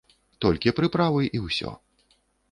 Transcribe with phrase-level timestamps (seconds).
[0.43, 1.75] Толькі прыправы, і ўсё.